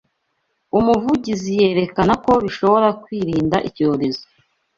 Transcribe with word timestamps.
Umuvugizi 0.77 1.49
yerekana 1.61 2.13
ko 2.23 2.31
bishoboka 2.43 2.89
kwirinda 3.03 3.57
icyorezo 3.67 4.23